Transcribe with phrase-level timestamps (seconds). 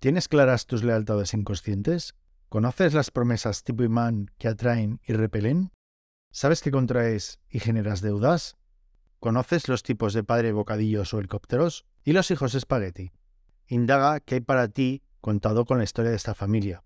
[0.00, 2.14] ¿Tienes claras tus lealtades inconscientes?
[2.48, 5.72] ¿Conoces las promesas tipo imán que atraen y repelen?
[6.30, 8.56] ¿Sabes que contraes y generas deudas?
[9.18, 11.84] ¿Conoces los tipos de padre bocadillos o helicópteros?
[12.04, 13.10] ¿Y los hijos espagueti?
[13.66, 16.84] Indaga qué hay para ti contado con la historia de esta familia.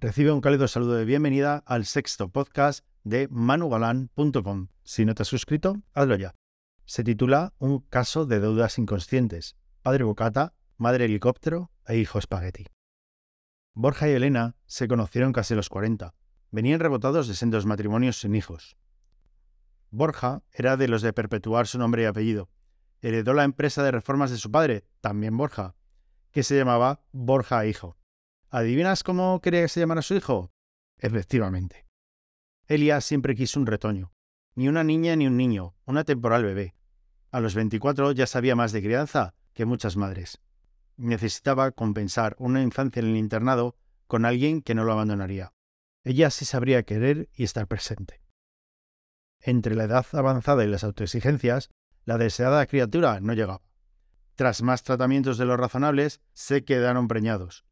[0.00, 4.68] Recibe un cálido saludo de bienvenida al sexto podcast de manugalan.com.
[4.84, 6.34] Si no te has suscrito, hazlo ya.
[6.86, 9.54] Se titula Un caso de deudas inconscientes.
[9.82, 12.66] Padre bocata, madre helicóptero e hijo espagueti.
[13.74, 16.14] Borja y Elena se conocieron casi a los 40.
[16.50, 18.76] Venían rebotados de sendos matrimonios sin hijos.
[19.90, 22.50] Borja era de los de perpetuar su nombre y apellido.
[23.00, 25.74] Heredó la empresa de reformas de su padre, también Borja,
[26.30, 27.96] que se llamaba Borja Hijo.
[28.50, 30.52] ¿Adivinas cómo quería que se llamara su hijo?
[30.98, 31.86] Efectivamente.
[32.66, 34.12] Elia siempre quiso un retoño.
[34.54, 36.74] Ni una niña ni un niño, una temporal bebé.
[37.30, 40.40] A los 24 ya sabía más de crianza que muchas madres
[41.02, 45.52] necesitaba compensar una infancia en el internado con alguien que no lo abandonaría.
[46.04, 48.22] Ella sí sabría querer y estar presente.
[49.40, 51.70] Entre la edad avanzada y las autoexigencias,
[52.04, 53.62] la deseada criatura no llegaba.
[54.34, 57.64] Tras más tratamientos de los razonables, se quedaron preñados.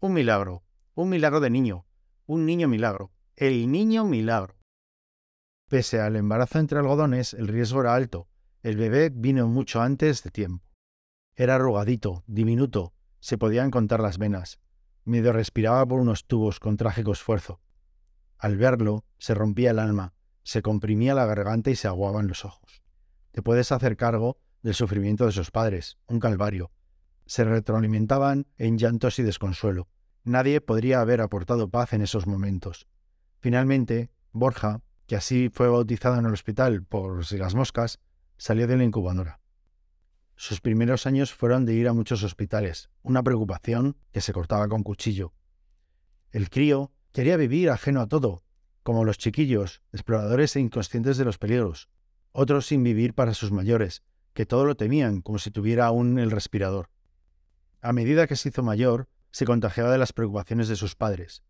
[0.00, 0.62] Un milagro,
[0.94, 1.86] un milagro de niño,
[2.26, 4.56] un niño milagro, el niño milagro.
[5.68, 8.28] Pese al embarazo entre algodones, el riesgo era alto.
[8.62, 10.64] El bebé vino mucho antes de tiempo.
[11.36, 14.60] Era arrugadito, diminuto, se podían contar las venas.
[15.04, 17.60] Medio respiraba por unos tubos con trágico esfuerzo.
[18.38, 22.82] Al verlo, se rompía el alma, se comprimía la garganta y se aguaban los ojos.
[23.32, 26.70] Te puedes hacer cargo del sufrimiento de sus padres, un calvario.
[27.26, 29.88] Se retroalimentaban en llantos y desconsuelo.
[30.22, 32.86] Nadie podría haber aportado paz en esos momentos.
[33.40, 37.98] Finalmente, Borja, que así fue bautizado en el hospital por las moscas,
[38.36, 39.40] salió de la incubadora.
[40.36, 44.82] Sus primeros años fueron de ir a muchos hospitales, una preocupación que se cortaba con
[44.82, 45.32] cuchillo.
[46.32, 48.42] El crío quería vivir ajeno a todo,
[48.82, 51.88] como los chiquillos, exploradores e inconscientes de los peligros,
[52.32, 56.32] otros sin vivir para sus mayores, que todo lo temían como si tuviera aún el
[56.32, 56.90] respirador.
[57.80, 61.42] A medida que se hizo mayor, se contagiaba de las preocupaciones de sus padres.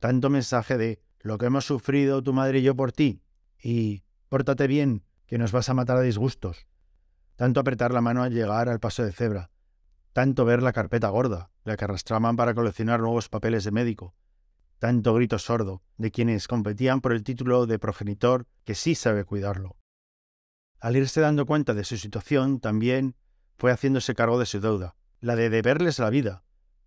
[0.00, 3.22] Tanto mensaje de lo que hemos sufrido tu madre y yo por ti,
[3.62, 6.66] y pórtate bien, que nos vas a matar a disgustos,
[7.36, 9.50] tanto apretar la mano al llegar al paso de cebra,
[10.12, 14.14] tanto ver la carpeta gorda, la que arrastraban para coleccionar nuevos papeles de médico,
[14.78, 19.76] tanto grito sordo de quienes competían por el título de progenitor que sí sabe cuidarlo.
[20.78, 23.16] Al irse dando cuenta de su situación, también
[23.56, 26.44] fue haciéndose cargo de su deuda, la de deberles la vida,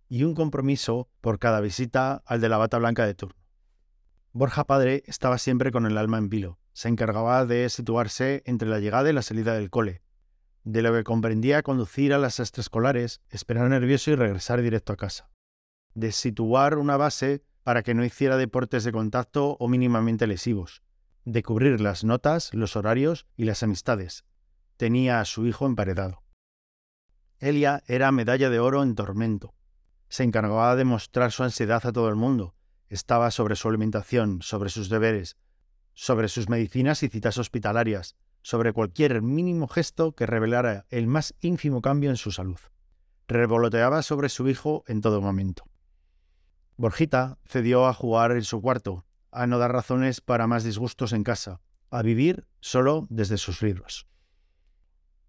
[0.08, 3.42] y un compromiso por cada visita al de la bata blanca de turno.
[4.32, 8.78] Borja padre estaba siempre con el alma en vilo, se encargaba de situarse entre la
[8.78, 10.02] llegada y la salida del cole,
[10.64, 15.30] de lo que comprendía conducir a las extraescolares, esperar nervioso y regresar directo a casa.
[15.94, 20.82] De situar una base para que no hiciera deportes de contacto o mínimamente lesivos.
[21.24, 24.24] De cubrir las notas, los horarios y las amistades.
[24.76, 26.22] Tenía a su hijo emparedado.
[27.38, 29.54] Elia era medalla de oro en tormento.
[30.08, 32.54] Se encargaba de mostrar su ansiedad a todo el mundo.
[32.88, 35.36] Estaba sobre su alimentación, sobre sus deberes,
[35.94, 41.82] sobre sus medicinas y citas hospitalarias, sobre cualquier mínimo gesto que revelara el más ínfimo
[41.82, 42.58] cambio en su salud.
[43.26, 45.64] Revoloteaba sobre su hijo en todo momento.
[46.76, 51.24] Borjita cedió a jugar en su cuarto, a no dar razones para más disgustos en
[51.24, 51.60] casa,
[51.90, 54.06] a vivir solo desde sus libros.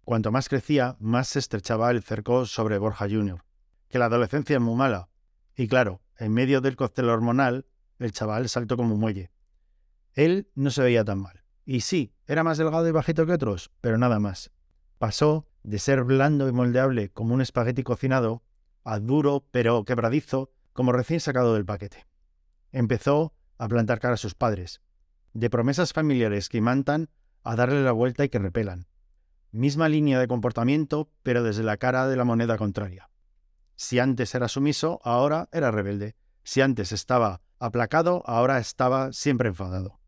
[0.04, 3.44] Cuanto más crecía, más se estrechaba el cerco sobre Borja Jr.,
[3.90, 5.10] que la adolescencia es muy mala.
[5.56, 7.66] Y claro, en medio del cóctel hormonal,
[7.98, 9.32] el chaval saltó como muelle.
[10.14, 11.39] Él no se veía tan mal.
[11.72, 14.50] Y sí, era más delgado y bajito que otros, pero nada más.
[14.98, 18.42] Pasó de ser blando y moldeable como un espagueti cocinado
[18.84, 22.08] a duro pero quebradizo como recién sacado del paquete.
[22.72, 24.82] Empezó a plantar cara a sus padres,
[25.34, 27.12] de promesas familiares que imantan
[27.44, 28.88] a darle la vuelta y que repelan.
[29.52, 33.12] Misma línea de comportamiento, pero desde la cara de la moneda contraria.
[33.76, 36.16] Si antes era sumiso, ahora era rebelde.
[36.42, 39.99] Si antes estaba aplacado, ahora estaba siempre enfadado.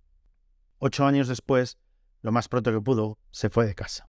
[0.83, 1.78] Ocho años después,
[2.24, 4.07] lo más pronto que pudo, se fue de casa.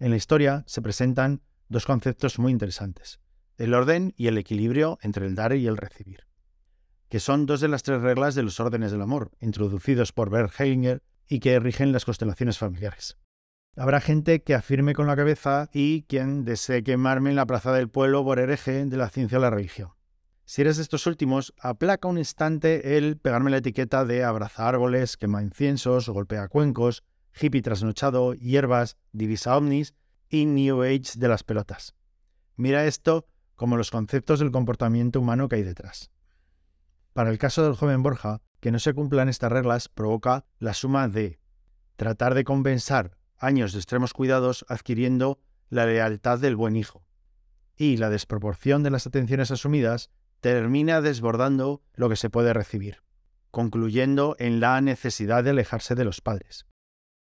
[0.00, 3.20] En la historia se presentan dos conceptos muy interesantes,
[3.56, 6.26] el orden y el equilibrio entre el dar y el recibir,
[7.08, 10.52] que son dos de las tres reglas de los órdenes del amor, introducidos por Bert
[10.58, 13.16] Hellinger y que rigen las constelaciones familiares.
[13.76, 17.88] Habrá gente que afirme con la cabeza y quien desee quemarme en la plaza del
[17.88, 19.95] pueblo por hereje de la ciencia o la religión.
[20.48, 25.16] Si eres de estos últimos, aplaca un instante el pegarme la etiqueta de abraza árboles,
[25.16, 27.02] quema inciensos, golpea cuencos,
[27.34, 29.94] hippie trasnochado, hierbas, divisa ovnis
[30.28, 31.96] y New Age de las pelotas.
[32.54, 33.26] Mira esto
[33.56, 36.12] como los conceptos del comportamiento humano que hay detrás.
[37.12, 41.08] Para el caso del joven Borja, que no se cumplan estas reglas provoca la suma
[41.08, 41.40] de
[41.96, 45.40] tratar de compensar años de extremos cuidados adquiriendo
[45.70, 47.04] la lealtad del buen hijo.
[47.76, 50.08] Y la desproporción de las atenciones asumidas
[50.40, 53.02] termina desbordando lo que se puede recibir,
[53.50, 56.66] concluyendo en la necesidad de alejarse de los padres.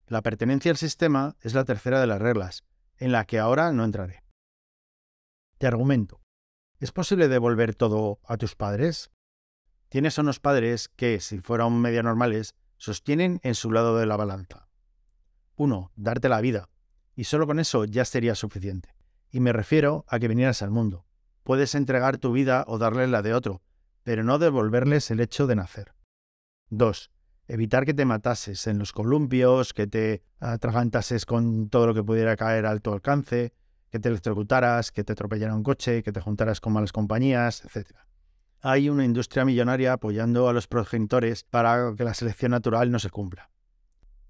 [0.06, 2.65] La pertenencia al sistema es la tercera de las reglas,
[2.99, 4.23] en la que ahora no entraré.
[5.59, 6.21] Te argumento.
[6.79, 9.11] ¿Es posible devolver todo a tus padres?
[9.89, 14.69] Tienes unos padres que, si fueran medio normales, sostienen en su lado de la balanza.
[15.56, 16.69] Uno, darte la vida,
[17.15, 18.95] y solo con eso ya sería suficiente.
[19.31, 21.06] Y me refiero a que vinieras al mundo.
[21.44, 23.62] Puedes entregar tu vida o darles la de otro,
[24.02, 25.94] pero no devolverles el hecho de nacer.
[26.70, 27.11] 2.
[27.49, 32.37] Evitar que te matases en los columpios, que te atragantases con todo lo que pudiera
[32.37, 33.52] caer a tu alcance,
[33.91, 37.91] que te electrocutaras, que te atropellara un coche, que te juntaras con malas compañías, etc.
[38.62, 43.11] Hay una industria millonaria apoyando a los progenitores para que la selección natural no se
[43.11, 43.50] cumpla.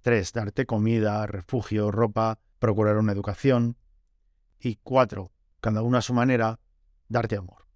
[0.03, 0.33] 3.
[0.33, 3.77] Darte comida, refugio, ropa, procurar una educación.
[4.59, 5.31] Y 4.
[5.61, 6.59] Cada uno a su manera,
[7.09, 7.67] darte amor.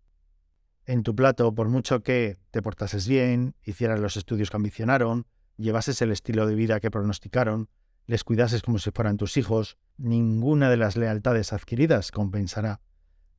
[0.84, 5.26] En tu plato, por mucho que te portases bien, hicieras los estudios que ambicionaron,
[5.56, 7.68] llevases el estilo de vida que pronosticaron,
[8.06, 12.80] les cuidases como si fueran tus hijos, ninguna de las lealtades adquiridas compensará.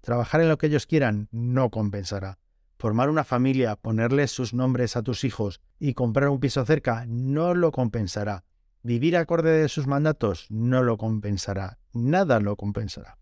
[0.01, 2.38] Trabajar en lo que ellos quieran no compensará.
[2.77, 7.53] Formar una familia, ponerles sus nombres a tus hijos y comprar un piso cerca no
[7.56, 8.45] lo compensará.
[8.83, 11.80] Vivir acorde de sus mandatos no lo compensará.
[11.92, 13.19] Nada lo compensará.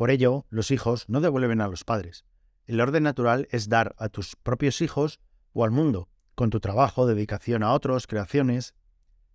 [0.00, 2.24] Por ello, los hijos no devuelven a los padres.
[2.64, 5.20] El orden natural es dar a tus propios hijos
[5.52, 8.72] o al mundo, con tu trabajo, dedicación a otros, creaciones,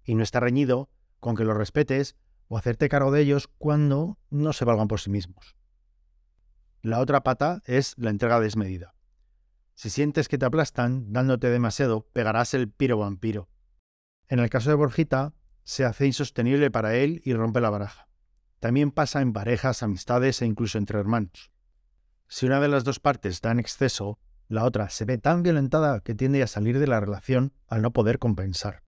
[0.03, 0.89] y no está reñido
[1.19, 2.15] con que los respetes
[2.47, 5.55] o hacerte cargo de ellos cuando no se valgan por sí mismos.
[6.81, 8.95] La otra pata es la entrega desmedida.
[9.75, 13.49] Si sientes que te aplastan dándote demasiado, pegarás el piro vampiro.
[14.29, 18.05] En el caso de Borjita, se hace insostenible para él y rompe la baraja.
[18.59, 21.51] También pasa en parejas, amistades e incluso entre hermanos.
[22.27, 26.01] Si una de las dos partes da en exceso, la otra se ve tan violentada
[26.01, 28.83] que tiende a salir de la relación al no poder compensar.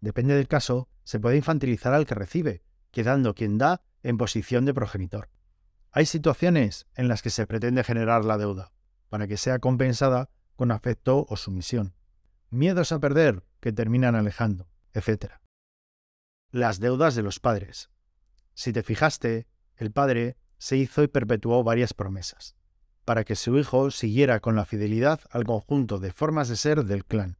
[0.00, 4.74] Depende del caso, se puede infantilizar al que recibe, quedando quien da en posición de
[4.74, 5.30] progenitor.
[5.90, 8.72] Hay situaciones en las que se pretende generar la deuda,
[9.08, 11.94] para que sea compensada con afecto o sumisión.
[12.50, 15.32] Miedos a perder que terminan alejando, etc.
[16.50, 17.90] Las deudas de los padres.
[18.58, 19.46] Si te fijaste,
[19.76, 22.56] el padre se hizo y perpetuó varias promesas,
[23.04, 27.04] para que su hijo siguiera con la fidelidad al conjunto de formas de ser del
[27.04, 27.38] clan.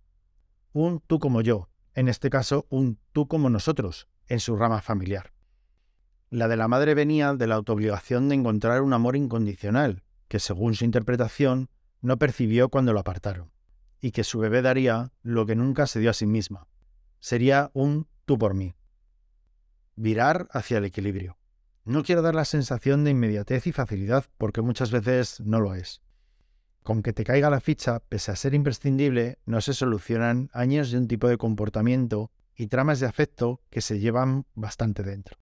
[0.72, 5.32] Un tú como yo, en este caso un tú como nosotros, en su rama familiar.
[6.30, 10.76] La de la madre venía de la autoobligación de encontrar un amor incondicional, que según
[10.76, 11.68] su interpretación
[12.00, 13.50] no percibió cuando lo apartaron,
[14.00, 16.68] y que su bebé daría lo que nunca se dio a sí misma.
[17.18, 18.77] Sería un tú por mí.
[20.00, 21.38] Virar hacia el equilibrio.
[21.84, 26.02] No quiero dar la sensación de inmediatez y facilidad porque muchas veces no lo es.
[26.84, 30.98] Con que te caiga la ficha, pese a ser imprescindible, no se solucionan años de
[30.98, 35.36] un tipo de comportamiento y tramas de afecto que se llevan bastante dentro.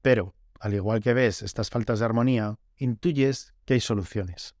[0.00, 4.54] Pero, al igual que ves estas faltas de armonía, intuyes que hay soluciones.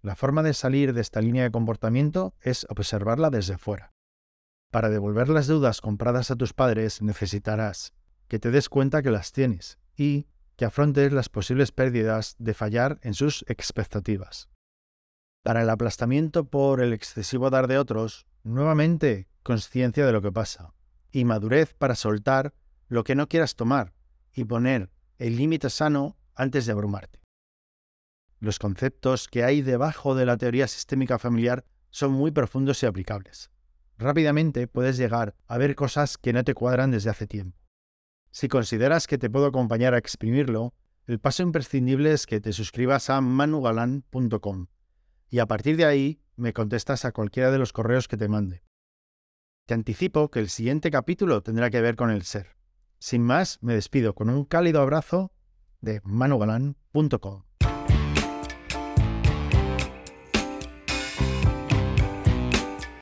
[0.00, 3.90] La forma de salir de esta línea de comportamiento es observarla desde fuera.
[4.70, 7.92] Para devolver las deudas compradas a tus padres necesitarás
[8.28, 12.98] que te des cuenta que las tienes y que afrontes las posibles pérdidas de fallar
[13.02, 14.48] en sus expectativas.
[15.42, 20.74] Para el aplastamiento por el excesivo dar de otros, nuevamente conciencia de lo que pasa
[21.12, 22.52] y madurez para soltar
[22.88, 23.92] lo que no quieras tomar
[24.32, 27.20] y poner el límite sano antes de abrumarte.
[28.38, 33.50] Los conceptos que hay debajo de la teoría sistémica familiar son muy profundos y aplicables.
[33.98, 37.65] Rápidamente puedes llegar a ver cosas que no te cuadran desde hace tiempo.
[38.36, 40.74] Si consideras que te puedo acompañar a exprimirlo,
[41.06, 44.66] el paso imprescindible es que te suscribas a manugalan.com
[45.30, 48.62] y a partir de ahí me contestas a cualquiera de los correos que te mande.
[49.64, 52.58] Te anticipo que el siguiente capítulo tendrá que ver con el ser.
[52.98, 55.32] Sin más, me despido con un cálido abrazo
[55.80, 57.45] de manugalan.com.